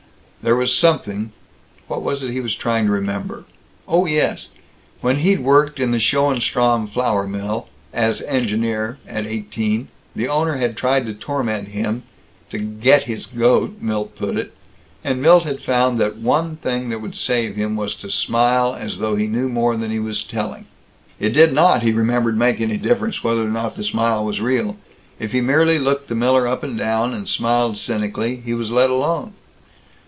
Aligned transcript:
There 0.43 0.55
was 0.55 0.73
something 0.75 1.33
What 1.87 2.01
was 2.01 2.23
it 2.23 2.31
he 2.31 2.41
was 2.41 2.55
trying 2.55 2.85
to 2.87 2.91
remember? 2.91 3.45
Oh 3.87 4.07
yes. 4.07 4.49
When 4.99 5.17
he'd 5.17 5.41
worked 5.41 5.79
in 5.79 5.91
the 5.91 5.99
Schoenstrom 5.99 6.87
flour 6.87 7.27
mill, 7.27 7.67
as 7.93 8.23
engineer, 8.23 8.97
at 9.07 9.27
eighteen, 9.27 9.89
the 10.15 10.27
owner 10.27 10.55
had 10.57 10.75
tried 10.75 11.05
to 11.05 11.13
torment 11.13 11.67
him 11.67 12.01
(to 12.49 12.57
"get 12.57 13.03
his 13.03 13.27
goat," 13.27 13.77
Milt 13.81 14.15
put 14.15 14.35
it), 14.35 14.55
and 15.03 15.21
Milt 15.21 15.43
had 15.43 15.61
found 15.61 15.99
that 15.99 16.15
the 16.15 16.21
one 16.27 16.55
thing 16.55 16.89
that 16.89 17.03
would 17.03 17.15
save 17.15 17.55
him 17.55 17.75
was 17.75 17.93
to 17.97 18.09
smile 18.09 18.73
as 18.73 18.97
though 18.97 19.15
he 19.15 19.27
knew 19.27 19.47
more 19.47 19.77
than 19.77 19.91
he 19.91 19.99
was 19.99 20.23
telling. 20.23 20.65
It 21.19 21.33
did 21.33 21.53
not, 21.53 21.83
he 21.83 21.91
remembered, 21.91 22.35
make 22.35 22.59
any 22.59 22.77
difference 22.77 23.23
whether 23.23 23.43
or 23.45 23.51
not 23.51 23.75
the 23.75 23.83
smile 23.83 24.25
was 24.25 24.41
real. 24.41 24.77
If 25.19 25.33
he 25.33 25.41
merely 25.41 25.77
looked 25.77 26.07
the 26.09 26.15
miller 26.15 26.47
up 26.47 26.63
and 26.63 26.79
down, 26.79 27.13
and 27.13 27.29
smiled 27.29 27.77
cynically, 27.77 28.37
he 28.37 28.55
was 28.55 28.71
let 28.71 28.89
alone. 28.89 29.33